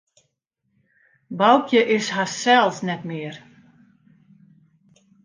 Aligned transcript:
Boukje 1.39 1.79
is 1.97 2.07
harsels 2.15 2.77
net 2.87 3.03
mear. 3.09 3.35